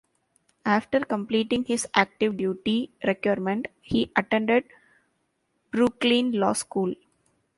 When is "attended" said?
4.15-4.63